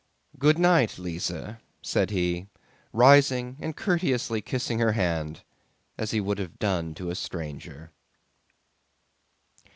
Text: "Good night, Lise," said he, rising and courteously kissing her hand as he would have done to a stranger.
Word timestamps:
"Good 0.39 0.57
night, 0.57 0.97
Lise," 0.97 1.31
said 1.83 2.09
he, 2.09 2.47
rising 2.91 3.55
and 3.59 3.77
courteously 3.77 4.41
kissing 4.41 4.79
her 4.79 4.93
hand 4.93 5.43
as 5.95 6.09
he 6.09 6.19
would 6.19 6.39
have 6.39 6.57
done 6.57 6.95
to 6.95 7.11
a 7.11 7.15
stranger. 7.15 7.91